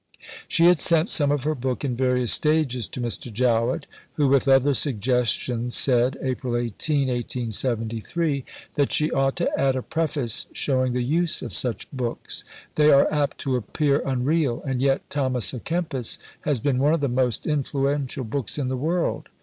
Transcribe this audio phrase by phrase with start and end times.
[0.47, 3.31] She had sent some of her book in various stages to Mr.
[3.31, 8.43] Jowett, who, with other suggestions, said (April 18, 1873)
[8.73, 12.43] that she ought to add "a Preface showing the use of such books.
[12.73, 17.01] They are apt to appear unreal, and yet Thomas à Kempis has been one of
[17.01, 19.29] the most influential books in the world.